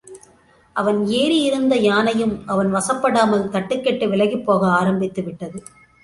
[0.75, 5.59] அவன் ஏறியிருந்த யானையும் அவன் வசப்படாமல் தட்டுக்கெட்டு விலகிப் போக ஆரம்பித்துவிட்டது.